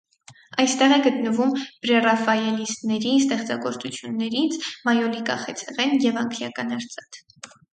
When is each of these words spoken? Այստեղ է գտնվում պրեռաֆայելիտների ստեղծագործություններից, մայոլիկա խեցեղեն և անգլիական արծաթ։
Այստեղ 0.61 0.93
է 0.95 0.95
գտնվում 1.07 1.51
պրեռաֆայելիտների 1.83 3.13
ստեղծագործություններից, 3.19 4.57
մայոլիկա 4.89 5.37
խեցեղեն 5.45 5.95
և 6.09 6.19
անգլիական 6.27 6.79
արծաթ։ 6.81 7.25